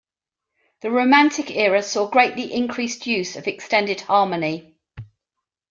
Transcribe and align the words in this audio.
The 0.81 0.89
Romantic 0.89 1.51
era 1.51 1.83
saw 1.83 2.09
greatly 2.09 2.51
increased 2.51 3.05
use 3.05 3.35
of 3.35 3.47
extended 3.47 4.01
harmony. 4.01 4.73